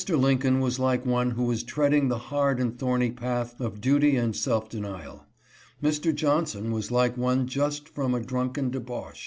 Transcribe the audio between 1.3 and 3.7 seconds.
was treading the hard and thorny path